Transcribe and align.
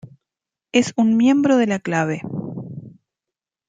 Es 0.71 0.93
un 0.95 1.15
miembro 1.15 1.57
de 1.57 1.67
la 1.67 1.77
Clave. 1.77 2.23